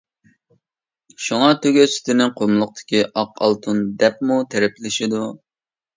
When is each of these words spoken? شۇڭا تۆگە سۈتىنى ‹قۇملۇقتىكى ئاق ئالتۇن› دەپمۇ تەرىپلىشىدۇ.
شۇڭا 1.25 1.49
تۆگە 1.65 1.85
سۈتىنى 1.95 2.27
‹قۇملۇقتىكى 2.39 3.03
ئاق 3.11 3.37
ئالتۇن› 3.49 3.85
دەپمۇ 4.05 4.39
تەرىپلىشىدۇ. 4.55 5.25